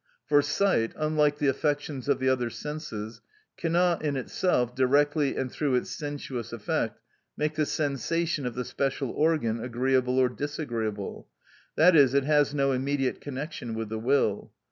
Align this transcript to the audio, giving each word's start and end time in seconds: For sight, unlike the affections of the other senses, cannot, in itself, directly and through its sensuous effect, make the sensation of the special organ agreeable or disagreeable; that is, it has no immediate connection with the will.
For 0.25 0.41
sight, 0.41 0.93
unlike 0.95 1.37
the 1.37 1.45
affections 1.47 2.09
of 2.09 2.17
the 2.17 2.27
other 2.27 2.49
senses, 2.49 3.21
cannot, 3.55 4.03
in 4.03 4.15
itself, 4.15 4.73
directly 4.73 5.37
and 5.37 5.51
through 5.51 5.75
its 5.75 5.91
sensuous 5.91 6.51
effect, 6.51 6.99
make 7.37 7.53
the 7.53 7.67
sensation 7.67 8.47
of 8.47 8.55
the 8.55 8.65
special 8.65 9.11
organ 9.11 9.59
agreeable 9.63 10.17
or 10.17 10.27
disagreeable; 10.27 11.27
that 11.75 11.95
is, 11.95 12.15
it 12.15 12.23
has 12.23 12.51
no 12.51 12.71
immediate 12.71 13.21
connection 13.21 13.75
with 13.75 13.89
the 13.89 13.99
will. 13.99 14.51